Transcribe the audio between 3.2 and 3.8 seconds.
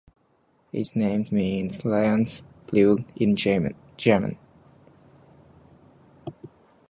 German.